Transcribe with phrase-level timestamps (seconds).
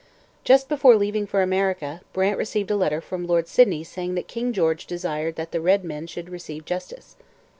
[0.43, 4.51] Just before leaving for America, Brant received a letter from Lord Sydney saying that King
[4.51, 7.17] George desired that the red men should receive justice.